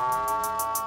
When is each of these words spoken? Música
Música 0.00 0.79